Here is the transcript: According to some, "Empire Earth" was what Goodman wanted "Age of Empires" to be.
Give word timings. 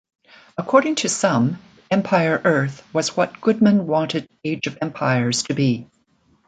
According 0.57 0.95
to 0.95 1.09
some, 1.09 1.59
"Empire 1.91 2.41
Earth" 2.43 2.81
was 2.91 3.15
what 3.15 3.39
Goodman 3.39 3.85
wanted 3.85 4.27
"Age 4.43 4.65
of 4.65 4.79
Empires" 4.81 5.43
to 5.43 5.53
be. 5.53 5.85